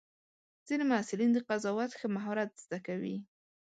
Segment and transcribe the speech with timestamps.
[0.67, 3.15] ځینې محصلین د قضاوت ښه مهارت زده کوي.